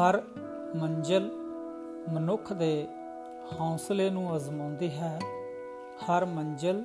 [0.00, 0.22] ਹਰ
[0.76, 1.30] ਮੰਜ਼ਲ
[2.12, 2.88] ਮਨੁੱਖ ਦੇ
[3.60, 5.20] ਹੌਸਲੇ ਨੂੰ ਅਜ਼ਮਾਉਂਦੀ ਹੈ।
[6.04, 6.84] ਹਰ ਮੰਜ਼ਲ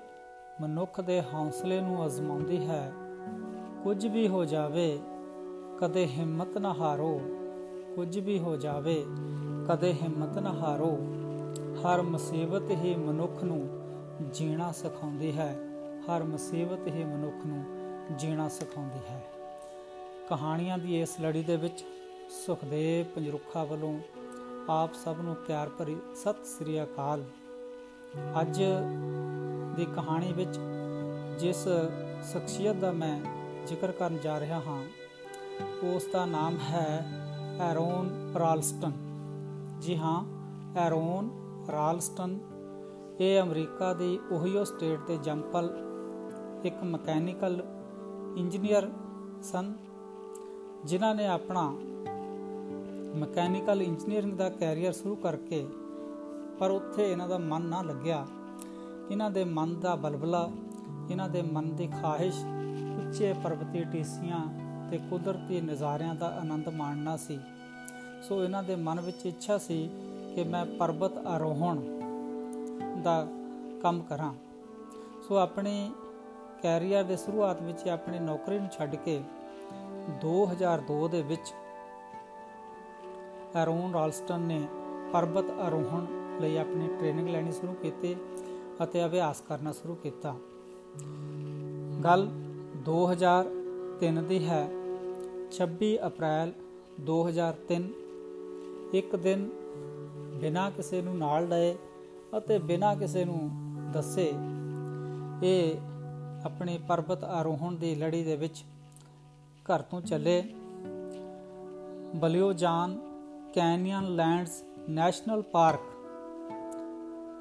[0.62, 2.94] ਮਨੁੱਖ ਦੇ ਹੌਸਲੇ ਨੂੰ ਅਜ਼ਮਾਉਂਦੀ ਹੈ।
[3.84, 5.00] ਕੁਝ ਵੀ ਹੋ ਜਾਵੇ,
[5.80, 7.22] ਕਦੇ ਹਿੰਮਤ ਨਾ ਹਾਰੋ।
[7.96, 9.06] ਕੁਝ ਵੀ ਹੋ ਜਾਵੇ,
[9.68, 10.98] ਕਦੇ ਹਿੰਮਤ ਨਾ ਹਾਰੋ।
[11.82, 13.70] ਹਰ ਮੁਸੀਬਤ ਹੀ ਮਨੁੱਖ ਨੂੰ
[14.34, 15.60] ਜੀਣਾ ਸਿਖਾਉਂਦੀ ਹੈ।
[16.02, 17.64] ਹਰ ਮੁਸੀਬਤ ਹੀ ਮਨੁੱਖ ਨੂੰ
[18.18, 19.24] ਜੀਣਾ ਸਿਖਾਉਂਦੀ ਹੈ।
[20.30, 21.86] ਕਹਾਣੀਆਂ ਦੀ ਇਸ ਲੜੀ ਦੇ ਵਿੱਚ
[22.32, 23.94] ਸੁਖਦੇਵ ਪੰਜਰੁਖਾ ਵੱਲੋਂ
[24.70, 27.24] ਆਪ ਸਭ ਨੂੰ ਪਿਆਰ ਭਰੀ ਸਤਿ ਸ੍ਰੀ ਅਕਾਲ।
[28.42, 28.62] ਅੱਜ
[29.76, 30.60] ਦੀ ਕਹਾਣੀ ਵਿੱਚ
[31.40, 31.64] ਜਿਸ
[32.32, 33.20] ਸ਼ਖਸੀਅਤ ਦਾ ਮੈਂ
[33.68, 34.84] ਜ਼ਿਕਰ ਕਰਨ ਜਾ ਰਿਹਾ ਹਾਂ,
[35.86, 37.06] ਉਸ ਦਾ ਨਾਮ ਹੈ
[37.62, 38.10] ਐਰੋਨ
[38.40, 38.94] ਰਾਲਸਟਨ।
[39.82, 40.24] ਜੀ ਹਾਂ,
[40.80, 41.30] ਐਰੋਨ
[41.72, 42.40] ਰਾਲਸਟਨ,
[43.20, 45.70] ਇਹ ਅਮਰੀਕਾ ਦੀ ਓਹੀਓ ਸਟੇਟ ਦੇ ਜੰਪਲ
[46.64, 47.62] ਇੱਕ ਮਕੈਨੀਕਲ
[48.38, 48.90] ਇੰਜੀਨੀਅਰ
[49.44, 49.74] ਸਨ,
[50.86, 51.72] ਜਿਨ੍ਹਾਂ ਨੇ ਆਪਣਾ
[53.16, 55.68] ਮਕੈਨੀਕਲ ਇੰਜੀਨੀਅਰਿੰਗ ਦਾ ਕੈਰੀਅਰ ਸ਼ੁਰੂ ਕਰਕੇ,
[56.60, 58.26] ਪਰ ਉੱਥੇ ਇਹਨਾਂ ਦਾ ਮਨ ਨਾ ਲੱਗਿਆ।
[59.12, 60.50] ਇਹਨਾਂ ਦੇ ਮਨ ਦਾ ਬਲਬਲਾ,
[61.12, 62.36] ਇਹਨਾਂ ਦੇ ਮਨ ਦੀ ਖਾਹਿਸ਼,
[62.98, 64.40] ਉੱਚੇ ਪਰਬਤੀ ਟੀਸੀਆਂ
[64.92, 67.40] ਤੇ ਕੁਦਰਤੀ ਨਜ਼ਾਰਿਆਂ ਦਾ ਆਨੰਦ ਮਾਣਨਾ ਸੀ।
[68.24, 69.90] ਸੋ ਇਹਨਾਂ ਦੇ ਮਨ ਵਿੱਚ ਇੱਛਾ ਸੀ
[70.36, 71.82] ਕਿ ਮੈਂ ਪਰਬਤ ਆਰੋਹਣ
[73.04, 73.28] ਦਾ
[73.82, 74.34] ਕੰਮ ਕਰਾਂ।
[75.28, 75.92] ਸੋ ਆਪਣੇ
[76.64, 79.22] ਕੈਰੀਅਰ ਦੇ ਸ਼ੁਰੂਆਤ ਵਿੱਚ ਆਪਣੀ ਨੌਕਰੀ ਨੂੰ ਛੱਡ ਕੇ
[80.22, 81.54] 2002 ਦੇ ਵਿੱਚ
[83.56, 84.68] ਐਰੋਨ ਰਾਲਸਟਨ ਨੇ
[85.14, 86.06] ਪਰਬਤ ਆਰੋਹਣ
[86.42, 88.16] ਲਈ ਆਪਣੀ ਟ੍ਰੇਨਿੰਗ ਲੈਣੀ ਸ਼ੁਰੂ ਕੀਤੀ
[88.84, 90.36] ਅਤੇ ਅਭਿਆਸ ਕਰਨਾ ਸ਼ੁਰੂ ਕੀਤਾ।
[92.04, 92.28] ਗੱਲ
[92.86, 94.68] 2003 ਦੀ ਹੈ।
[95.52, 96.52] 26 ਅਪ੍ਰੈਲ
[97.00, 97.90] 2003
[98.94, 99.50] ਇੱਕ ਦਿਨ
[100.42, 101.76] ਬਿਨਾਂ ਕਿਸੇ ਨੂੰ ਨਾਲ ਲਏ
[102.38, 103.50] ਅਤੇ ਬਿਨਾਂ ਕਿਸੇ ਨੂੰ
[103.92, 104.34] ਦੱਸੇ,
[105.44, 105.78] ਇਹ
[106.46, 108.64] ਆਪਣੇ ਪਰਬਤ ਆਰੋਹਣ ਦੀ ਲੜੀ ਦੇ ਵਿੱਚ
[109.64, 110.44] ਘਰ ਤੋਂ ਚੱਲੇ।
[112.16, 113.11] Blue John
[114.16, 115.80] Canyonlands National Park.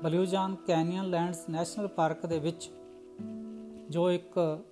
[0.03, 0.55] Blue John
[1.05, 2.71] Canyonlands National Park ਦੇ ਵਿੱਚ,
[3.91, 4.65] ਜੋ ਇੱਕ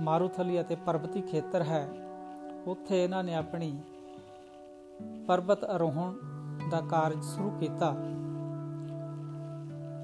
[0.00, 1.88] ਮਾਰੂਥਲੀ ਅਤੇ ਪਰਬਤੀ ਖੇਤਰ ਹੈ,
[2.66, 3.78] ਉੱਥੇ ਇਹਨਾਂ ਨੇ ਆਪਣੀ
[5.28, 6.14] ਪਰਬਤ ਆਰੋਹਣ
[6.70, 7.90] ਦਾ ਕਾਰਜ ਸ਼ੁਰੂ ਕੀਤਾ।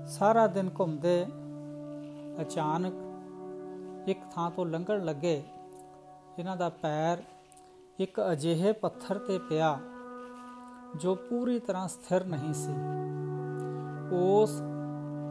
[0.09, 1.25] ਸਾਰਾ ਦਿਨ ਘੁੰਮਦੇ,
[2.41, 5.43] ਅਚਾਨਕ ਇੱਕ ਥਾਂ ਤੋਂ ਲੰਘਣ ਲੱਗੇ।
[6.39, 7.23] ਇਹਨਾਂ ਦਾ ਪੈਰ
[7.99, 9.79] ਇੱਕ ਅਜਿਹੇ ਪੱਥਰ ਤੇ ਪਿਆ
[10.97, 12.73] ਜੋ ਪੂਰੀ ਤਰ੍ਹਾਂ ਸਥਿਰ ਨਹੀਂ ਸੀ।
[14.17, 14.63] ਉਸ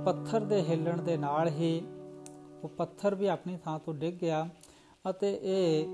[0.06, 1.88] ਪੱਥਰ ਦੇ ਹਿੱਲਣ ਦੇ ਨਾਲ ਹੀ
[2.64, 4.50] ਉਹ ਪੱਥਰ ਵੀ ਆਪਣੀ ਥਾਂ ਤੋਂ ਡਿੱਗ ਗਿਆ
[5.10, 5.86] ਅਤੇ ਇਹ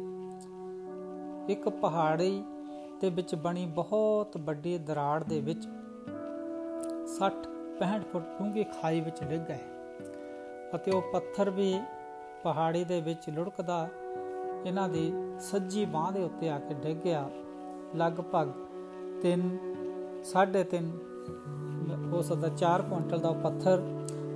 [1.50, 2.44] ਇੱਕ ਪਹਾੜੀ
[3.01, 5.67] ਦੇ ਵਿੱਚ ਬਣੀ ਬਹੁਤ ਵੱਡੀ ਦਰਾੜ ਦੇ ਵਿੱਚ
[7.16, 7.49] 60
[7.81, 9.59] 65 ਫੁੱਟ ਡੂੰਘੀ ਖਾਈ ਵਿੱਚ ਡਿੱਗ ਗਏ
[10.75, 11.79] ਅਤੇ ਉਹ ਪੱਥਰ ਵੀ
[12.44, 13.88] ਪਹਾੜੀ ਦੇ ਵਿੱਚ ਲੁੜਕਦਾ
[14.66, 17.29] ਇਹਨਾਂ ਦੀ ਸੱਜੀ ਬਾਹ ਦੇ ਉੱਤੇ ਆ ਕੇ ਡਿੱਗ ਗਿਆ।
[17.95, 18.47] ਲਗਭਗ
[19.22, 19.44] 3
[20.23, 20.89] 3.5
[22.11, 23.81] ਹੋ ਸਕਦਾ 4 ਕੁਇੰਟਲ ਦਾ ਪੱਥਰ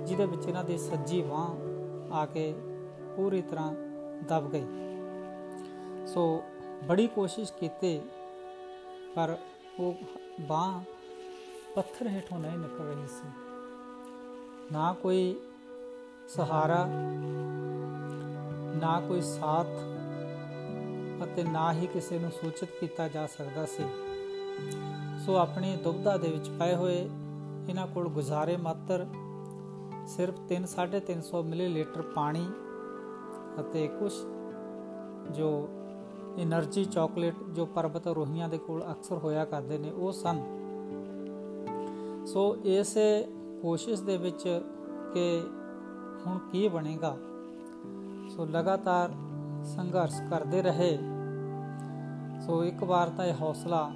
[0.06, 2.54] ਜਿਹਦੇ ਵਿੱਚ ਇਹਨਾਂ ਦੀ ਸੱਜੀ ਬਾਹ ਆ ਕੇ
[3.16, 3.72] ਪੂਰੀ ਤਰ੍ਹਾਂ
[4.28, 4.66] ਦਬ ਗਈ।
[6.06, 6.42] ਸੋ
[6.84, 8.00] ਬੜੀ ਕੋਸ਼ਿਸ਼ ਕੀਤੀ,
[9.16, 9.36] ਪਰ
[9.80, 9.94] ਉਹ
[10.40, 10.80] ਬਾਹ
[11.74, 13.28] ਪੱਥਰ ਹੇਠੋਂ ਨਹੀਂ ਨਿਕਲ ਰਹੀ ਸੀ।
[14.72, 15.36] ਨਾ ਕੋਈ
[16.28, 16.84] ਸਹਾਰਾ,
[18.80, 19.72] ਨਾ ਕੋਈ ਸਾਥ
[21.24, 23.84] ਅਤੇ ਨਾ ਹੀ ਕਿਸੇ ਨੂੰ ਸੂਚਿਤ ਕੀਤਾ ਜਾ ਸਕਦਾ ਸੀ।
[25.26, 27.10] ਸੋ ਆਪਣੀ ਦੁਬਧਾ ਦੇ ਵਿੱਚ ਪਏ ਹੋਏ
[27.68, 29.06] ਇਹਨਾਂ ਕੋਲ ਗੁਜ਼ਾਰੇ ਮਾਤਰ
[30.06, 32.46] ਸਿਰਫ 3-350 ਮਿਲੀਲੀਟਰ ਪਾਣੀ
[33.60, 34.12] ਅਤੇ ਕੁਝ
[35.30, 35.68] ਜੋ
[36.42, 40.40] એનર્ਜੀ ਚਾਕਲੇਟ ਜੋ ਪਰਬਤ ਰੋਹੀਆਂ ਦੇ ਕੋਲ ਅਕਸਰ ਹੋਇਆ ਕਰਦੇ ਨੇ, ਉਹ ਸਨ।
[42.26, 43.28] ਸੋ ਇਸੇ
[43.62, 44.62] ਕੋਸ਼ਿਸ਼ ਦੇ ਵਿੱਚ
[45.14, 45.42] ਕਿ
[46.26, 47.16] ਹੁਣ ਕੀ ਬਣੇਗਾ।
[48.28, 49.10] ਸੋ ਲਗਾਤਾਰ
[49.64, 50.98] ਸੰਘਰਸ਼ ਕਰਦੇ ਰਹੇ।
[52.46, 53.90] ਸੋ ਇੱਕ ਵਾਰ ਤਾਂ ਇਹ ਹੌਸਲਾ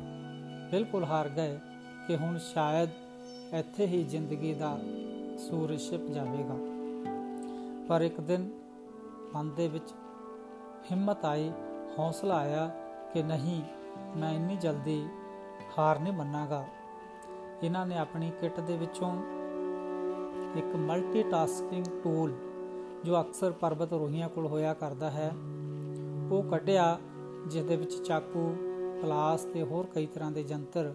[0.71, 1.59] ਬਿਲਕੁਲ ਹਾਰ ਗਏ
[2.06, 2.88] ਕਿ ਹੁਣ ਸ਼ਾਇਦ
[3.54, 4.78] ਇੱਥੇ ਹੀ ਜ਼ਿੰਦਗੀ ਦਾ
[5.38, 6.56] ਸੂਰਜ ਛਿਪ ਜਾਵੇਗਾ।
[7.88, 8.49] ਪਰ ਇੱਕ ਦਿਨ
[9.34, 9.93] ਮਨ ਦੇ ਵਿੱਚ
[10.91, 11.51] ਹਿੰਮਤ ਆਈ,
[11.98, 12.66] ਹੌਸਲਾ ਆਇਆ
[13.15, 13.63] ਕਿ ਨਹੀਂ,
[14.16, 15.07] ਮੈਂ ਇੰਨੀ ਜਲਦੀ
[15.78, 16.65] ਹਾਰ ਨਹੀਂ ਮੰਨਾਗਾ।
[17.62, 19.15] ਇਹਨਾਂ ਨੇ ਆਪਣੀ ਕਿੱਟ ਦੇ ਵਿੱਚੋਂ
[20.57, 22.34] ਇੱਕ ਮਲਟੀਟਾਸਕਿੰਗ ਟੂਲ
[23.04, 25.30] ਜੋ ਅਕਸਰ ਪਰਬਤ ਰੋਹੀਆਂ ਕੋਲ ਹੋਇਆ ਕਰਦਾ ਹੈ,
[26.30, 26.98] ਉਹ ਕੱਢਿਆ
[27.47, 28.54] ਜਿਸ ਦੇ ਵਿੱਚ ਚਾਕੂ
[29.03, 30.95] ਪਲਾਸ ਤੇ ਹੋਰ ਕਈ ਤਰ੍ਹਾਂ ਦੇ ਯੰਤਰ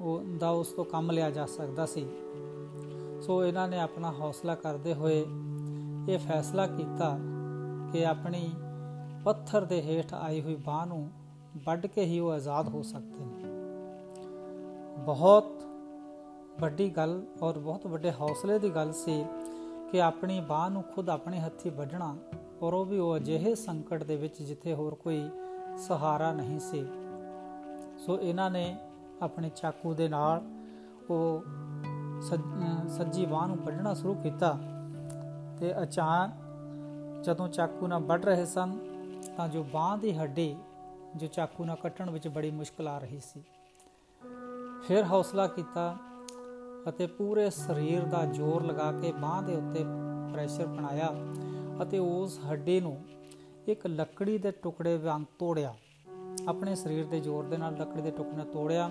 [0.00, 2.06] ਉਹ ਦਾ ਉਸ ਤੋਂ ਕੰਮ ਲਿਆ ਜਾ ਸਕਦਾ ਸੀ।
[3.22, 5.26] ਸੋ ਇਹਨਾਂ ਨੇ ਆਪਣਾ ਹੌਸਲਾ ਕਰਦੇ ਹੋਏ
[6.08, 7.18] ਇਹ ਫੈਸਲਾ ਕੀਤਾ
[7.92, 8.50] ਕਿ ਆਪਣੀ
[9.24, 11.10] ਪੱਥਰ ਦੇ ਹੇਠ ਆਈ ਹੋਈ ਬਾਹ ਨੂੰ
[11.64, 13.44] ਵੱਢ ਕੇ ਹੀ ਉਹ ਆਜ਼ਾਦ ਹੋ ਸਕਦੇ ਨੇ।
[15.04, 15.62] ਬਹੁਤ
[16.60, 19.24] ਵੱਡੀ ਗੱਲ ਔਰ ਬਹੁਤ ਵੱਡੇ ਹੌਸਲੇ ਦੀ ਗੱਲ ਸੀ
[19.92, 22.16] ਕਿ ਆਪਣੀ ਬਾਹ ਨੂੰ ਖੁਦ ਆਪਣੇ ਹੱਥੀ ਵੱਢਣਾ
[22.62, 25.28] ਔਰ ਉਹ ਵੀ ਉਹ ਅਜਿਹੇ ਸੰਕਟ ਦੇ ਵਿੱਚ ਜਿੱਥੇ ਹੋਰ ਕੋਈ
[25.78, 26.84] ਸਹਾਰਾ ਨਹੀਂ ਸੀ।
[28.06, 28.76] ਸੋ ਇਹਨਾਂ ਨੇ
[29.22, 30.42] ਆਪਣੇ ਚਾਕੂ ਦੇ ਨਾਲ
[31.10, 31.44] ਉਹ
[32.88, 34.58] ਸੱਜੀ ਬਾਹ ਨੂੰ ਵੱਢਣਾ ਸ਼ੁਰੂ ਕੀਤਾ
[35.58, 38.78] ਤੇ ਅਚਾਨਕ ਜਦੋਂ ਚਾਕੂ ਨਾਲ ਵੱਢ ਰਹੇ ਸਨ
[39.36, 40.56] ਤਾਂ ਜੋ ਬਾਹ ਦੀ ਹੱਡੀ
[41.16, 43.42] ਜੋ ਚਾਕੂ ਨਾਲ ਕੱਟਣ ਵਿੱਚ ਬੜੀ ਮੁਸ਼ਕਲ ਆ ਰਹੀ ਸੀ।
[44.88, 45.96] ਫਿਰ ਹੌਸਲਾ ਕੀਤਾ
[46.88, 49.84] ਅਤੇ ਪੂਰੇ ਸਰੀਰ ਦਾ ਜ਼ੋਰ ਲਗਾ ਕੇ ਬਾਹ ਦੇ ਉੱਤੇ
[50.32, 51.08] ਪ੍ਰੈਸ਼ਰ ਬਣਾਇਆ
[51.82, 53.04] ਅਤੇ ਉਸ ਹੱਡੀ ਨੂੰ
[53.68, 55.74] ਇੱਕ ਲੱਕੜੀ ਦੇ ਟੁਕੜੇ ਵਾਂਗ ਤੋੜਿਆ।
[56.48, 58.90] ਆਪਣੇ ਸਰੀਰ ਦੇ ਜ਼ੋਰ ਦੇ ਨਾਲ ਲੱਕੜੀ ਦੇ ਟੁਕੜੇ ਨਾਲ ਤੋੜਿਆ,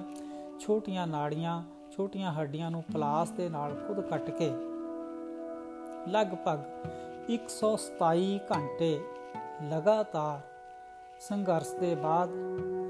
[0.59, 4.49] ਛੋਟੀਆਂ ਨਾੜੀਆਂ, ਛੋਟੀਆਂ ਹੱਡੀਆਂ ਨੂੰ ਪਲਾਸ ਦੇ ਨਾਲ ਖੁਦ ਕੱਟ ਕੇ
[6.09, 6.59] ਲਗਭਗ
[7.29, 8.99] 127 ਘੰਟੇ
[9.71, 10.39] ਲਗਾਤਾਰ
[11.19, 12.29] ਸੰਘਰਸ਼ ਦੇ ਬਾਅਦ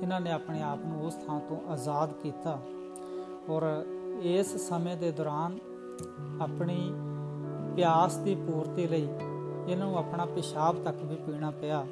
[0.04, 2.60] ਇਹਨਾਂ ਨੇ ਆਪਣੇ ਆਪ ਨੂੰ ਉਸ ਥਾਂ ਤੋਂ ਆਜ਼ਾਦ ਕੀਤਾ
[3.50, 3.64] ਔਰ
[4.22, 5.58] ਇਸ ਸਮੇਂ ਦੇ ਦੌਰਾਨ
[6.42, 6.92] ਆਪਣੀ
[7.76, 9.08] ਪਿਆਸ ਦੀ ਪੂਰਤੀ ਲਈ
[9.68, 11.86] ਇਹਨਾਂ ਨੂੰ ਆਪਣਾ ਪਿਸ਼ਾਬ ਤੱਕ ਵੀ ਪੀਣਾ ਪਿਆ,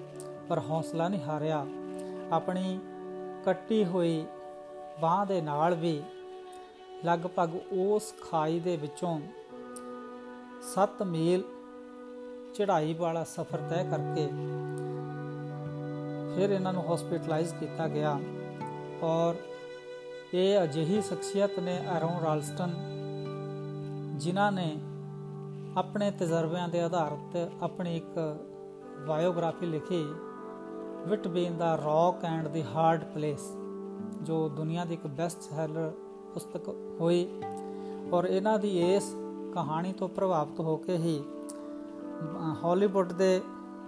[0.49, 1.65] ਪਰ ਹੌਸਲਾ ਨਹੀਂ ਹਾਰਿਆ।
[2.31, 2.79] ਆਪਣੀ
[3.45, 4.25] ਕੱਟੀ ਹੋਈ
[5.01, 6.01] ਬਾਹ ਦੇ ਨਾਲ ਵੀ
[7.05, 9.19] ਲਗਭਗ ਉਸ ਖਾਈ ਦੇ ਵਿੱਚੋਂ
[10.71, 11.43] 7 ਮੀਲ
[12.55, 14.25] ਚੜ੍ਹਾਈ ਵਾਲਾ ਸਫ਼ਰ ਤੈਅ ਕਰਕੇ
[16.35, 18.19] ਫਿਰ ਇਹਨਾਂ ਨੂੰ ਹਸਪੀਟਲਾਈਜ਼ ਕੀਤਾ ਗਿਆ
[19.03, 19.35] ਔਰ
[20.33, 22.73] ਇਹ ਅਜਿਹੀ ਸ਼ਖਸੀਅਤ ਨੇ ਐਰੋਨ ਰਾਲਸਟਨ
[24.17, 24.71] ਜਿਨ੍ਹਾਂ ਨੇ
[25.77, 28.19] ਆਪਣੇ ਤਜਰਬਿਆਂ ਦੇ ਆਧਾਰ ਉੱਤੇ ਆਪਣੀ ਇੱਕ
[29.07, 30.05] ਬਾਇਓਗ੍ਰਾਫੀ ਲਿਖੀ
[31.07, 33.51] ਵਿਟਬੀਨ the rock and the hard place
[34.21, 35.91] ਜੋ ਦੁਨੀਆ ਦੀ ਇੱਕ ਬੈਸਟ ਸੈਲਰ
[36.33, 36.69] ਪੁਸਤਕ
[36.99, 37.27] ਹੋਈ
[38.13, 39.15] ਔਰ ਇਹਨਾਂ ਦੀ ਇਸ
[39.53, 41.19] ਕਹਾਣੀ ਤੋਂ ਪ੍ਰਭਾਵਿਤ ਹੋ ਕੇ ਹੀ
[42.63, 43.41] ਹਾਲੀਵੁੱਡ ਦੇ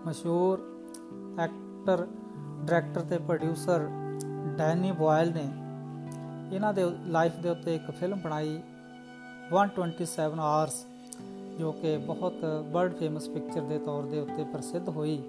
[0.08, 0.60] ਮਸ਼ਹੂਰ
[1.40, 2.08] ਐਕਟਰ
[2.66, 3.90] ਡਾਇਰੈਕਟਰ ਤੇ ਪ੍ਰੋਡਿਊਸਰ
[4.58, 5.48] ਡੈਨੀ ਬੋਇਲ ਨੇ
[6.56, 8.62] ਇਹਨਾਂ ਦੇ ਲਾਈਫ ਦੇ ਉੱਤੇ ਇੱਕ ਫਿਲਮ ਬਣਾਈ
[9.52, 10.86] 127 ਆਵਰਸ
[11.60, 12.34] ਜੋ ਕਿ ਬਹੁਤ
[12.72, 15.22] ਵਰਲਡ ਫੇਮਸ ਪਿਕਚਰ ਦੇ ਤੌਰ ਦੇ ਉੱਤੇ ਪ੍ਰਸਿੱਧ ਹੋਈ।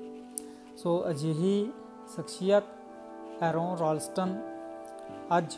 [0.77, 1.73] ਸੋ ਅਜਿਹੀ
[2.15, 4.35] ਸ਼ਖਸੀਅਤ ਐਰੋਨ ਰੋਲਸਟਨ,
[5.37, 5.57] ਅੱਜ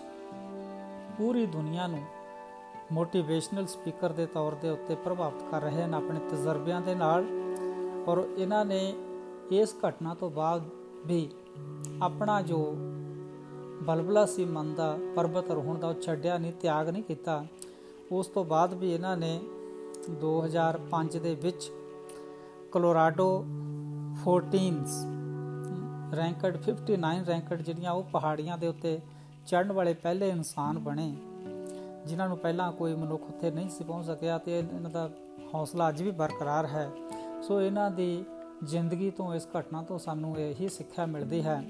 [1.19, 2.03] ਪੂਰੀ ਦੁਨੀਆ ਨੂੰ
[2.93, 7.27] ਮੋਟੀਵੇਸ਼ਨਲ ਸਪੀਕਰ ਦੇ ਤੌਰ ਦੇ ਉੱਤੇ ਪ੍ਰਭਾਵਿਤ ਕਰ ਰਹੇ ਹਨ ਆਪਣੇ ਤਜਰਬਿਆਂ ਦੇ ਨਾਲ
[8.09, 8.81] ਔਰ ਇਹਨਾਂ ਨੇ
[9.51, 10.69] ਇਸ ਘਟਨਾ ਤੋਂ ਬਾਅਦ
[11.07, 11.29] ਵੀ
[12.03, 12.59] ਆਪਣਾ ਜੋ
[13.83, 17.45] ਬਲਬਲਾ ਸੀ ਮਨ ਦਾ, ਪਰਬਤ ਰੋਹਣ ਦਾ ਉਹ ਛੱਡਿਆ ਨਹੀਂ, ਤਿਆਗ ਨਹੀਂ ਕੀਤਾ।
[18.13, 19.41] ਉਸ ਤੋਂ ਬਾਅਦ ਵੀ ਇਹਨਾਂ ਨੇ
[20.21, 21.71] 2005 ਦੇ ਵਿੱਚ
[22.73, 23.45] ਕੋਲੋਰਾਡੋ
[24.25, 25.12] 14s
[26.17, 29.01] ਰੈਂਕਡ 59 ਰੈਂਕਡ ਜਿਹੜੀਆਂ ਉਹ ਪਹਾੜੀਆਂ ਦੇ ਉੱਤੇ
[29.47, 31.17] ਚੜਨ ਵਾਲੇ ਪਹਿਲੇ ਇਨਸਾਨ ਬਣੇ,
[32.07, 35.11] ਜਿਨ੍ਹਾਂ ਨੂੰ ਪਹਿਲਾਂ ਕੋਈ ਮਨੁੱਖ ਉੱਥੇ ਨਹੀਂ ਸੀ ਪਹੁੰਚ ਸਕਿਆ ਤੇ ਇਹਨਾਂ ਦਾ
[35.55, 36.91] ਹੌਸਲਾ ਅੱਜ ਵੀ ਬਰਕਰਾਰ ਹੈ।
[37.43, 38.25] ਸੋ ਇਹਨਾਂ ਦੀ
[38.65, 41.65] ਜ਼ਿੰਦਗੀ ਤੋਂ, ਇਸ ਘਟਨਾ ਤੋਂ ਸਾਨੂੰ ਇਹੀ ਸਿੱਖਿਆ ਮਿਲਦੀ ਹੈ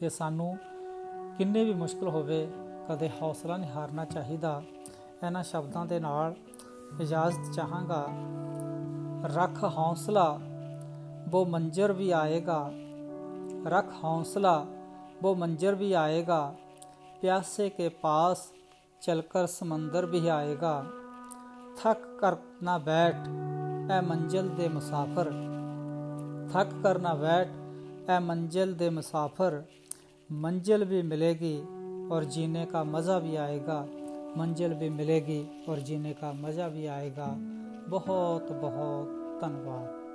[0.00, 0.56] ਕਿ ਸਾਨੂੰ
[1.38, 2.48] ਕਿੰਨੇ ਵੀ ਮੁਸ਼ਕਲ ਹੋਵੇ,
[2.88, 4.62] ਕਦੇ ਹੌਸਲਾ ਨਹੀਂ ਹਾਰਨਾ ਚਾਹੀਦਾ।
[5.26, 6.34] ਇਹਨਾਂ ਸ਼ਬਦਾਂ ਦੇ ਨਾਲ
[7.00, 8.08] ਇਜਾਜ਼ਤ ਚਾਹਾਂਗਾ।
[9.34, 10.40] ਰੱਖ ਹੌਸਲਾ
[11.34, 12.72] ਉਹ ਮੰਜ਼ਰ ਵੀ ਆਏਗਾ।
[13.66, 14.56] रख हौसला,
[15.22, 16.56] वो मंजर भी आएगा।
[17.20, 18.52] प्यासे के पास
[19.02, 20.80] चलकर समंदर भी आएगा।
[21.78, 23.16] थक कर ना बैठ
[23.90, 25.30] ए मंजिल दे मुसाफिर।
[26.54, 27.48] थक कर ना बैठ
[28.10, 29.64] ए मंजिल दे मुसाफिर।
[30.32, 31.56] मंजिल भी मिलेगी
[32.08, 33.80] और जीने का मज़ा भी आएगा।
[34.36, 37.26] मंजिल भी मिलेगी और जीने का मज़ा भी आएगा।
[37.88, 39.08] बहुत बहुत
[39.44, 40.05] धन्यवाद।